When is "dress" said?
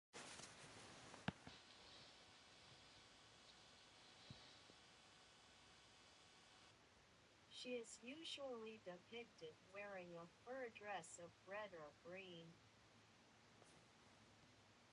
10.69-11.19